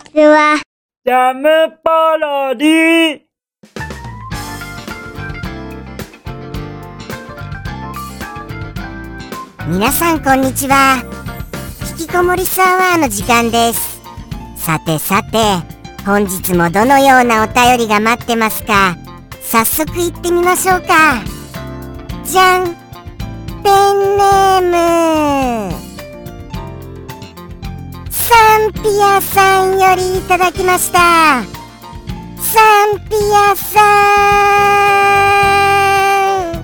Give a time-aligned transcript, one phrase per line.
[0.00, 0.60] ちは。
[1.04, 1.48] ジャム
[1.82, 3.20] パロディ。
[9.68, 11.02] 皆さんこんにちは。
[11.90, 14.00] 引きこもりサワーの時間です。
[14.56, 15.38] さてさて
[16.04, 18.96] 本日もどのようなお便りが待ってますか？
[19.42, 21.22] 早速行ってみましょうか。
[22.24, 22.74] じゃん。
[23.62, 25.29] ペンネーム
[28.82, 31.44] ピアさんよりいただきました。
[32.40, 33.80] サンピアさ
[36.56, 36.60] ん。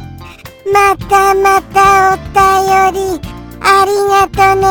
[0.73, 3.21] またまたお便り
[3.61, 4.67] ありがとね。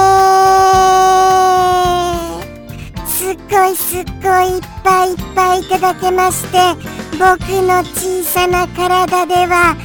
[3.05, 6.58] すっごいすっごいいっぱいいっぱいいただけまして
[7.14, 9.75] 僕の小さな体では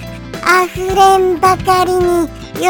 [0.64, 2.68] 溢れんばかりに喜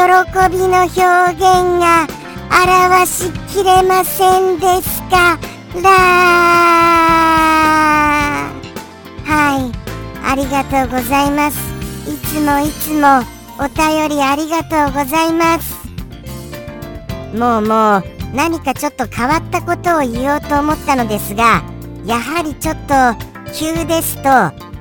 [0.51, 0.99] びの表
[1.31, 2.07] 現が
[2.51, 5.39] 表しきれませんですか
[5.81, 5.89] ら
[9.25, 9.71] はい。
[10.27, 11.57] ありがとうございます。
[12.09, 13.23] いつもいつも
[13.57, 15.79] お便りありがとうございます。
[17.33, 18.03] もうもう
[18.35, 21.63] 何かちょっと変わったことを言おうと思ったのですが
[22.05, 22.93] やはりちょっと
[23.53, 24.29] 急ですと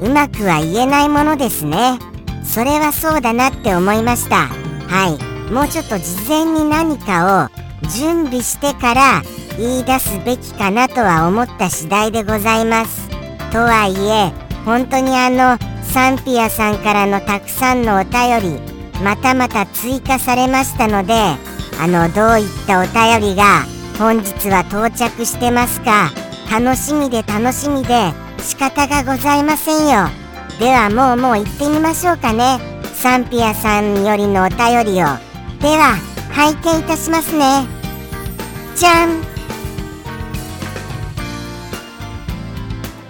[0.04, 1.98] うまくは言えないものですね。
[2.42, 4.48] それはそうだなって思いました。
[4.88, 5.29] はい。
[5.50, 9.22] もうちょっと事前に何かを準備してから
[9.58, 13.08] 言い出すべきかなとは思った次第でございます。
[13.50, 14.32] とはいえ
[14.64, 18.60] 本当にあのサンピアさんからのたくさんのお便り
[19.02, 23.64] またまた追加されましたのであのどういったお便りが
[23.98, 26.10] 本日は到着してますか
[26.48, 30.08] 楽しみで楽しみで仕方がございませんよ。
[30.60, 32.58] ではもうもう行ってみましょうかね。
[32.94, 35.29] サンピアさんよりのお便りを。
[35.60, 35.96] では
[36.30, 37.66] 拝見いたしますね。
[38.74, 39.20] じゃん。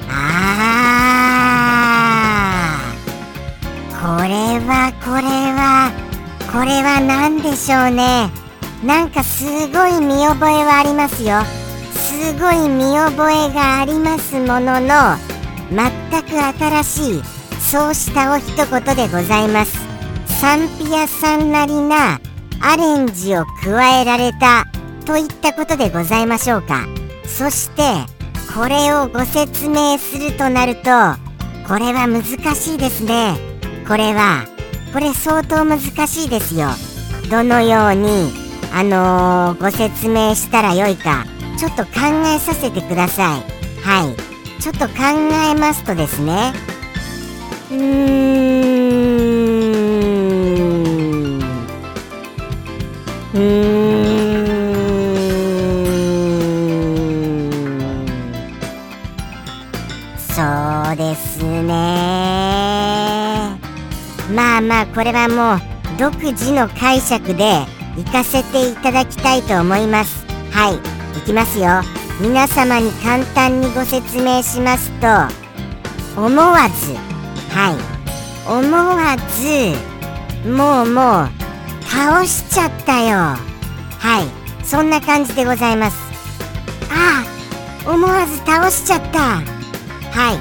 [0.09, 4.01] あー。
[4.01, 5.23] これはこれ
[5.53, 5.93] は。
[6.53, 8.29] これは何でしょうね。
[8.85, 11.45] なんかすごい見覚えはありますよ。
[11.95, 15.17] すごい見覚えがありますものの
[15.71, 15.89] 全
[16.25, 17.23] く新しい
[17.61, 18.67] そうしたお一言
[18.97, 19.79] でございます。
[20.41, 22.19] サンピアさんなりな
[22.63, 24.67] アレンジを加えられた
[25.07, 26.87] といったことでございましょうか。
[27.27, 27.83] そして
[28.55, 30.83] これをご説明するとなると
[31.67, 33.37] これは難しいですね。
[33.87, 34.45] これは
[34.93, 36.69] これ相当難しいですよ。
[37.31, 38.33] どのように
[38.73, 41.25] あのー、ご説明したらよいか
[41.59, 41.91] ちょっと考
[42.27, 43.43] えさせてください。
[43.83, 44.61] はい。
[44.61, 44.95] ちょっと考
[45.51, 46.53] えますとですね。
[47.71, 48.80] うー
[64.71, 67.67] まあこれはもう独自の解釈で
[67.97, 70.25] 行かせていただきたいと思います。
[70.53, 70.77] はい。
[71.19, 71.83] 行きますよ。
[72.21, 75.09] 皆様に簡単にご説明しますと
[76.17, 76.95] 思わず。
[77.53, 78.49] はい。
[78.49, 81.29] 思わずもうもう
[81.83, 83.17] 倒しちゃったよ。
[83.99, 84.65] はい。
[84.65, 85.99] そんな感じでございます。
[86.93, 87.25] あ
[87.85, 89.19] あ思わず倒しちゃった。
[89.19, 89.43] は
[90.33, 90.39] い。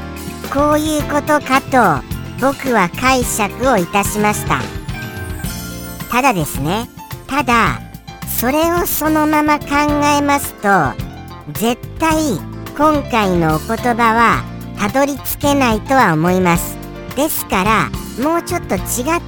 [0.53, 1.61] こういうことか
[2.03, 2.08] と
[2.41, 4.61] 僕は解釈をいたしました。
[6.09, 6.87] ただですね
[7.27, 7.79] ただ
[8.27, 9.65] それをそのまま考
[10.17, 10.69] えますと
[11.53, 12.37] 絶対
[12.77, 14.43] 今回のお言葉は
[14.79, 16.77] たどり着けないとは思います。
[17.15, 17.89] ですから
[18.23, 18.83] もうちょっと違っ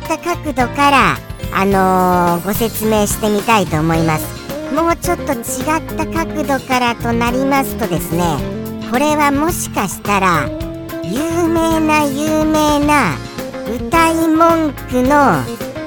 [0.08, 1.18] た角度から
[1.54, 4.42] あのー、ご説明してみたいと思います。
[4.74, 5.42] もうちょっと違っ
[5.98, 8.24] た角度からとなりますとですね
[8.90, 10.61] これはもしかしたら
[11.12, 13.18] 有名な有名な
[13.68, 15.44] 歌い文句の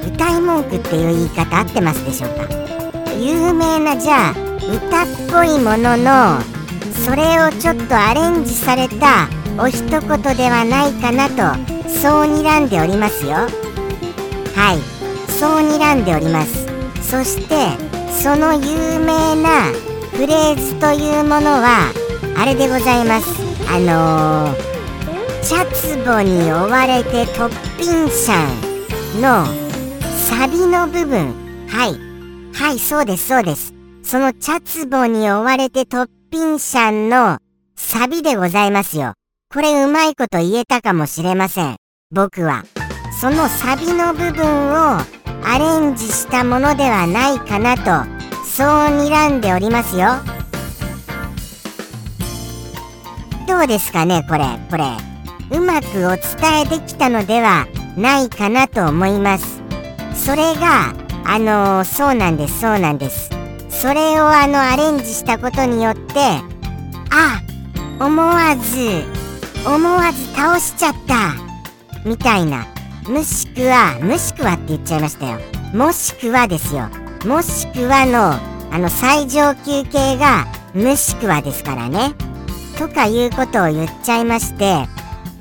[0.07, 2.47] 歌い文句っていう言い方合ってますでしょうか？
[3.19, 6.41] 有名なじゃあ歌っぽいものの
[7.07, 9.29] それをちょっとアレンジされた
[9.59, 10.01] お一言
[10.37, 11.37] ではないかなと
[11.89, 13.33] そう睨んでおりますよ。
[14.55, 14.79] はい。
[15.33, 16.67] そう睨んでおります。
[17.03, 17.79] そして
[18.13, 19.73] その有名な
[20.13, 21.93] フレーズというものは
[22.37, 23.27] あれでございます。
[23.69, 24.74] あのー、
[25.45, 28.49] 茶壺に追われてトッピンシャ
[29.19, 29.45] ンの
[30.11, 31.35] サビの部分。
[31.69, 32.55] はい。
[32.55, 33.75] はいそうですそうです。
[34.03, 37.41] その茶壺に追われてトッピンシャンの
[37.77, 39.13] サビでございますよ。
[39.53, 41.77] これうまいこと言えたかもしれません。
[42.11, 42.65] 僕は。
[43.21, 44.99] そのサビの部分を
[45.45, 47.85] アレンジしたものではないかなと
[48.47, 50.09] そう睨んでおりますよ。
[53.47, 55.14] どうですかねこれこれ。
[55.51, 59.63] うまくお伝えできたのではないかなと思います。
[60.15, 60.95] それが
[61.27, 63.31] あのー、そうなんですそうなんです。
[63.69, 66.15] それをあのアレンジしたことによって
[67.11, 67.43] あ
[68.01, 69.03] 思わず
[69.67, 71.35] 思わず倒しちゃった
[72.05, 72.67] みたいな。
[73.09, 75.39] もしくはもしくはって言っちゃいましたよ。
[75.75, 76.89] もしくはですよ。
[77.27, 78.33] もしくはの
[78.75, 82.15] あの最上級系がもしくはですからね。
[82.79, 84.87] とかいうことを言っちゃいまして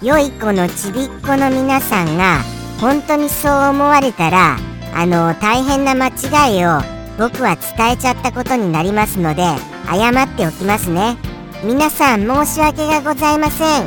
[0.04, 2.42] 良い子のちびっ子の皆さんが
[2.82, 4.58] 本当にそう思われたら
[4.94, 6.82] あの大変な間違いを
[7.18, 9.44] 僕は伝えちゃったことになりますので
[9.88, 11.16] 謝っておきますね。
[11.64, 13.86] 皆さん申し訳がございません。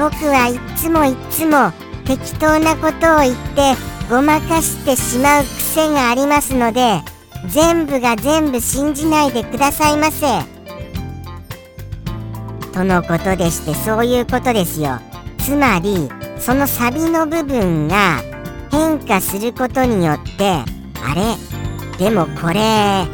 [0.00, 1.70] 僕はいっつもいっつも
[2.06, 3.76] 適当なことを言って
[4.10, 7.02] ごまかしてしまう癖がありますので
[7.46, 10.26] 全部が全部信じないでくださいませ。
[12.72, 14.98] とのことでしてそういうことですよ。
[15.44, 16.08] つまり
[16.38, 18.22] そのサビの部分が
[18.70, 20.62] 変化することによって
[21.02, 21.36] あれ？
[21.98, 23.06] でもこれ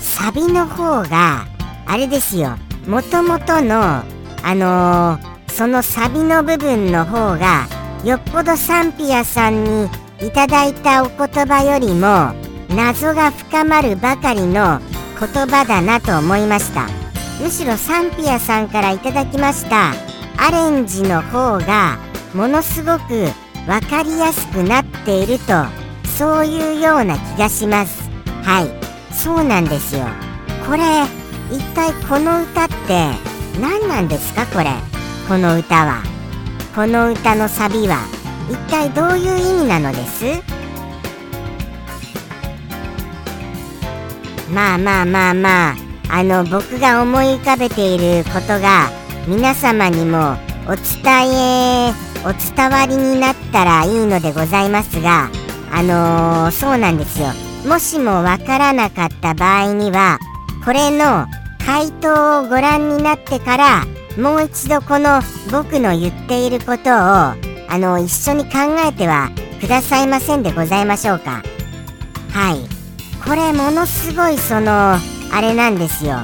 [0.00, 1.46] サビの方が
[1.86, 2.56] あれですよ。
[2.86, 4.02] もともとの
[4.42, 7.66] あのー、そのサビの部分の方が
[8.04, 9.88] よっぽどサンピアさんに
[10.20, 12.34] いただいたお言葉よりも
[12.74, 14.80] 謎が深まるばかりの
[15.18, 16.88] 言葉だなと思いました。
[17.40, 19.92] むしろサンピアさんからいただきました。
[20.42, 21.98] アレンジの方が
[22.34, 23.26] ものすごく
[23.66, 25.52] 分かりやすくなっていると
[26.08, 28.10] そういうような気がします。
[28.42, 29.14] はい。
[29.14, 30.06] そうなんですよ。
[30.66, 31.04] これ
[31.54, 33.10] 一体この歌って
[33.60, 34.46] 何なんですか？
[34.46, 34.70] これ。
[35.28, 36.02] この歌は。
[36.74, 37.98] この歌のサビは。
[38.50, 40.24] 一体どういう意味なのです？
[44.50, 45.76] まあまあまあまあ
[46.08, 48.90] あの僕が思い浮かべていることが
[49.26, 50.36] 皆様にも
[50.66, 51.92] お伝え
[52.24, 55.30] お伝わりになったらいいのでございますが
[55.72, 57.28] あのー、そうなんですよ。
[57.66, 60.18] もしもわからなかった場合には
[60.64, 61.26] これの
[61.64, 63.84] 回答をご覧になってから
[64.18, 65.20] もう一度この
[65.52, 67.36] 僕の言っていることをあ
[67.70, 68.50] の一緒に考
[68.86, 69.30] えては
[69.60, 71.42] くださいませんでございましょうか。
[72.32, 72.80] はい。
[73.24, 74.94] これものすごいその
[75.32, 76.16] あれなんですよ。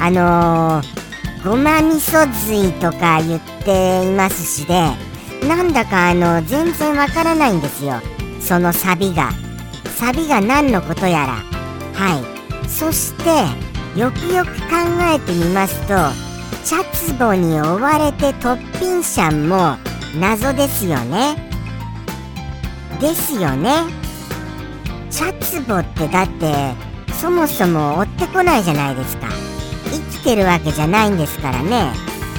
[0.00, 0.95] あのー、
[1.46, 4.90] ごま味噌髄とか言っていますしで
[5.46, 8.00] なんだかあの全然わからないんですよ。
[8.40, 9.30] そのサビが。
[9.96, 11.34] サビが何のことやら。
[11.94, 12.20] は
[12.64, 12.68] い。
[12.68, 13.30] そして
[13.96, 14.74] よくよく考
[15.14, 15.94] えてみますと
[16.64, 19.76] チャツボに追われてトッピンシャンも
[20.18, 21.36] 謎ですよね。
[23.00, 23.84] ですよね。
[25.10, 26.74] チャツボってだって
[27.12, 29.55] そもそも追ってこないじゃないですか。
[30.26, 31.92] てるわけじゃないんですからね。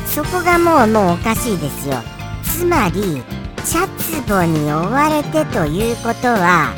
[0.05, 1.95] そこがもうもうおかしいですよ。
[2.43, 3.23] つまり
[3.63, 6.73] チャツボに追われてということは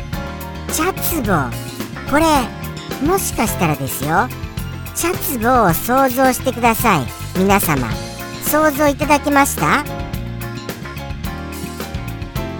[0.71, 1.49] チャツボ
[2.11, 2.25] これ
[3.07, 4.29] もしかしたらですよ。
[4.93, 7.07] チャツボを想像してください
[7.39, 7.89] 皆様。
[8.43, 9.83] 想像いただけました？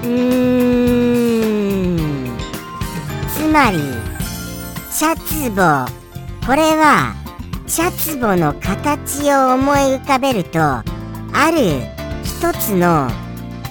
[0.03, 0.95] うー
[1.95, 2.37] ん。
[3.35, 3.77] つまり
[4.91, 5.85] シャツボ
[6.47, 7.13] これは
[7.69, 10.83] シャツボの形を思い浮かべるとあ
[11.51, 11.83] る
[12.23, 13.07] 一つの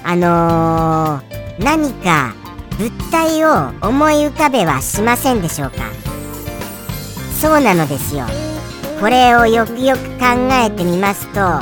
[0.05, 2.33] あのー、何か
[2.77, 5.91] 物体を思い浮かべはしませんでしょうか？
[7.41, 8.25] そうなのですよ。
[9.01, 10.25] これをよくよく考
[10.65, 11.61] えてみますとは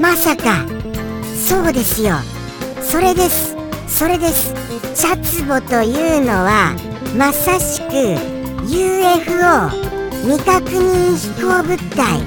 [0.00, 0.66] まさか
[1.36, 2.14] そうですよ。
[2.80, 3.54] それです。
[3.86, 4.54] それです。
[4.94, 6.74] チャツボというのは
[7.14, 8.37] まさしく
[8.68, 9.70] UFO
[10.28, 12.20] 未確認飛行物体。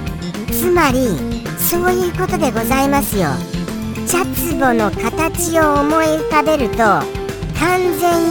[0.51, 1.15] つまり
[1.60, 3.29] そういうことでございますよ。
[4.07, 8.24] チャツボの形を思い浮かべると完全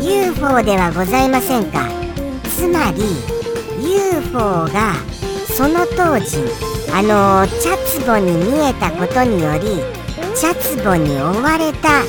[0.00, 1.88] に UFO ではございませんか。
[2.44, 3.02] つまり
[3.82, 4.92] UFO が
[5.56, 6.44] その当時
[6.92, 9.82] あのチャツボに見えたことにより
[10.36, 12.02] チャツボに追われた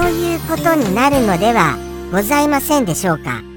[0.00, 1.76] ということになるのでは
[2.12, 3.49] ございませんでしょうか。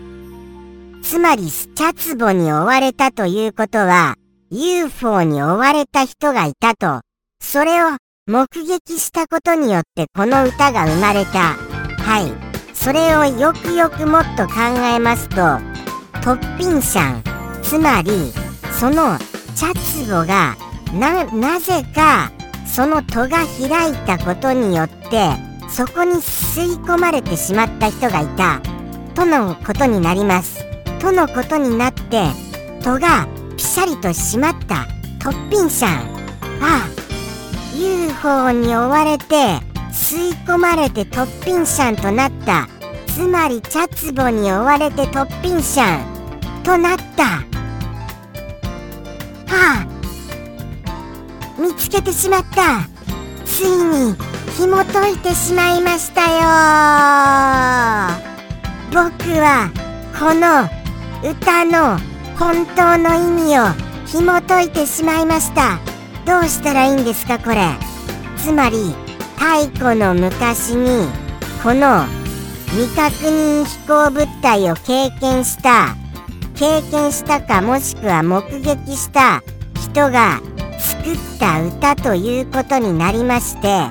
[1.14, 4.16] つまりチャツボに追われたということは
[4.50, 7.02] UFO に追われた人がいたと。
[7.40, 11.54] それを目撃したことによってこの歌が生まれた。
[12.02, 12.76] はい。
[12.76, 14.56] それをよくよくもっと考
[14.92, 15.36] えますと
[16.24, 17.24] トッピンシャン。
[17.62, 18.34] つまり
[18.72, 19.20] その
[19.54, 20.58] チャツボが
[20.96, 22.32] ななぜか
[22.66, 25.30] その戸が開いたことによって
[25.70, 28.62] そこに吸い込まれてしまった人がいた。
[29.14, 30.73] とのことになります。
[31.04, 32.30] とのことになって
[32.82, 34.88] 戸がピシャリと締まった。
[35.20, 35.90] トッピンシャン
[36.62, 36.88] あ
[37.76, 39.60] UFO に追われて
[39.92, 42.70] 吸い込まれてトッピンシャンとなった。
[43.08, 47.24] つまりチャツボに追われてトッピンシャンとなった。
[47.26, 47.44] は
[49.52, 49.86] あ
[51.62, 52.88] 見つけてしまった。
[53.44, 54.16] ついに
[54.58, 56.38] 紐解いてしまいましたよ。
[58.94, 59.04] 僕
[59.42, 59.70] は
[60.18, 60.70] この
[61.24, 61.98] 歌の
[62.38, 63.64] 本当の意味を
[64.06, 65.80] 紐解いてしまいました。
[66.26, 67.70] どうしたらいいんですかこれ。
[68.38, 68.94] つまり
[69.38, 71.08] 太古の昔に
[71.64, 72.04] この
[72.72, 75.96] 未確認飛行物体を経験した。
[76.56, 79.42] 経験したかもしくは目撃した。
[79.76, 80.42] 人が
[80.78, 83.88] 作った歌ということになりまして。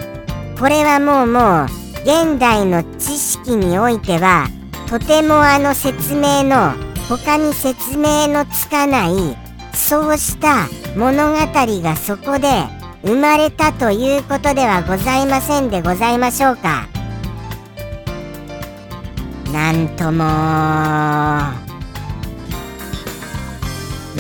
[0.59, 1.67] これはもうもう
[2.03, 4.49] 現代の知識においては
[4.89, 9.37] とてもあの説明の他に説明のつかない
[9.75, 12.49] そうした物語がそこで
[13.05, 16.87] 生まれたということではございませんでございましょうか。
[19.53, 20.25] なんとも。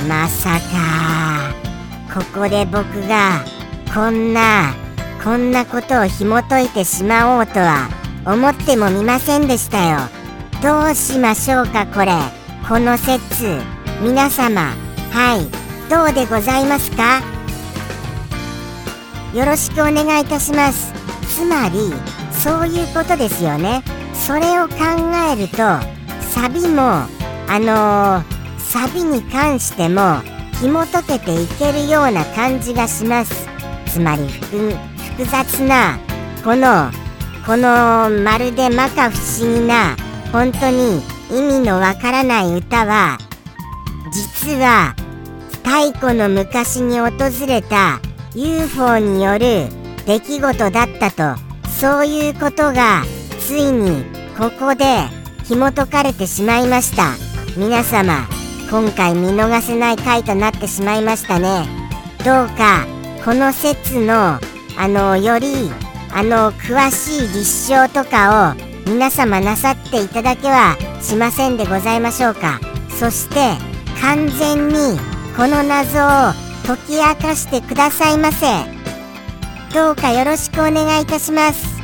[0.09, 1.55] まさか。
[2.13, 3.45] ここで僕が
[3.95, 4.75] こんな
[5.25, 7.89] こんなことを紐解いてしまおうとは
[8.27, 10.01] 思ってもみませんでしたよ。
[10.63, 12.42] どうしましょうかこれ。
[12.69, 13.61] この説
[14.01, 14.73] 皆様
[15.11, 17.21] はいどうでございますか？
[19.35, 20.93] よろしくお願いいたします。
[21.29, 21.93] つまり
[22.33, 23.83] そういうことですよね。
[24.15, 24.75] それを考
[25.33, 25.57] えると
[26.31, 30.21] サビもあのー、サビに関しても
[30.61, 33.49] 紐解けていけるような感じがします。
[33.87, 34.79] つまり複
[35.27, 35.99] 雑な
[36.45, 36.91] この
[37.45, 39.97] このまるで摩訶不思議な
[40.31, 41.03] 本当に
[41.33, 43.19] 意味のわからない歌は
[44.13, 44.95] 実は
[45.65, 47.11] 太古の昔に訪
[47.47, 48.01] れた
[48.35, 49.69] UFO による
[50.07, 53.03] 出来事だったとそういうことが
[53.41, 54.05] ついに
[54.37, 54.85] ここで
[55.45, 57.15] 紐解かれてしまいました。
[57.57, 58.27] 皆様
[58.71, 61.67] 今回見逃せない回となってしまいましたね。
[62.25, 62.87] どうか
[63.25, 64.39] この説の
[64.79, 65.71] あのより
[66.15, 72.61] あの詳しい立証とかを皆様なさっていただけはしませんでございましょうか。
[72.91, 73.57] そして
[74.01, 74.99] 完全に
[75.37, 76.33] この謎を
[76.67, 78.47] 解き明かしてくださいませ。
[79.75, 81.81] どうかよろしくお願いいたします。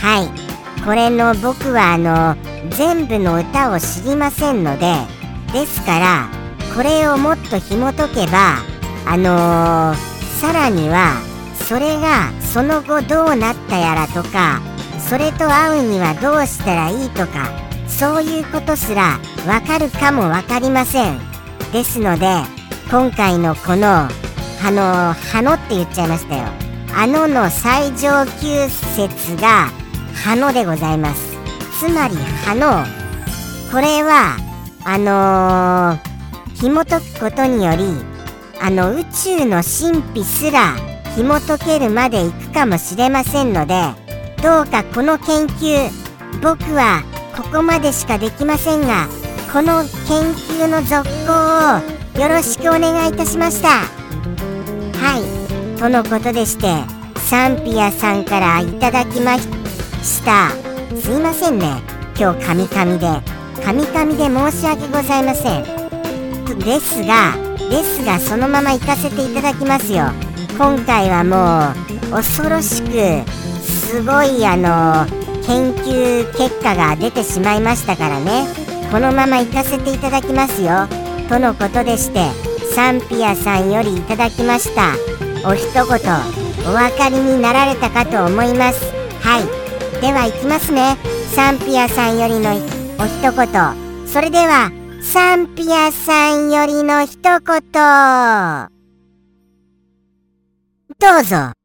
[0.00, 0.50] はい。
[0.84, 2.36] これの僕はあの
[2.70, 4.94] 全部の歌を知りませんので
[5.52, 6.28] ですから
[6.74, 8.56] これをもっと紐解けば
[9.06, 11.20] あのー、さらには
[11.68, 14.62] それがその後どうなったやらとか
[15.10, 17.50] それと会うにはどうしたらいいとか
[17.88, 21.18] そういうことすらわかるかも分かりません。
[21.72, 22.28] ですので
[22.92, 24.08] 今回のこのあ
[24.70, 26.44] の「葉の」って言っちゃいましたよ。
[26.94, 29.70] あのの最上級説が
[30.14, 31.36] 葉のでございます。
[31.80, 32.14] つまり
[32.46, 32.86] 葉の
[33.72, 34.36] これは
[34.84, 37.84] あのー、紐解くことにより
[38.62, 40.76] あの宇宙の神秘すら
[41.16, 43.74] 紐解けるまでいくかもしれませんので
[44.42, 45.90] どうかこの研究
[46.42, 47.02] 僕は
[47.36, 49.06] ここまでしかできませんが
[49.52, 53.68] この研究の続行をよろしくお願いいたしました。
[54.98, 55.78] はい。
[55.78, 56.66] とのことでして
[57.18, 59.48] サンピアさんからいただきまし
[60.24, 60.50] た。
[60.96, 61.82] すいませんね。
[62.18, 63.06] 今日カミカミで
[63.62, 65.64] カミカミで申し訳ございません。
[66.60, 67.36] ですが
[67.70, 70.04] ですがそのまま行かせていただきますよ。
[70.56, 71.74] 今回はも
[72.08, 73.49] う恐ろしく
[73.90, 75.04] すごいあの
[75.44, 78.46] 研究結果が出てしまいましたからね。
[78.92, 80.86] このまま行かせていただきますよ。
[81.28, 82.28] とのことでして
[82.72, 84.94] サンピアさんよりいただきました。
[85.44, 88.92] お一言お分かりになられたかと思います。
[89.22, 90.00] はい。
[90.00, 90.96] では行きますね。
[91.34, 94.06] サンピアさんよりのお一言。
[94.06, 94.70] それでは
[95.02, 97.40] サンピアさんよりの一言。
[101.00, 101.59] どうぞ。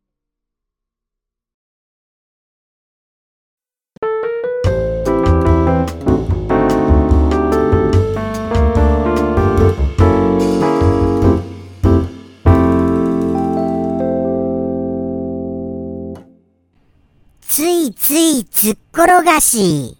[18.07, 19.97] ついっ転がし。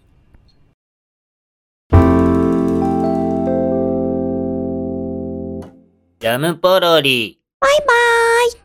[6.20, 7.40] ジャムポロリ。
[7.58, 8.52] バイバーイ。